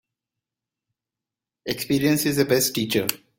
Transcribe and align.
Experience 1.63 2.25
is 2.25 2.37
the 2.37 2.45
best 2.45 2.73
teacher. 2.73 3.05